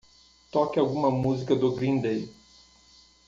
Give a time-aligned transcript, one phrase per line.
[0.49, 2.33] Toque alguma música do Green Day.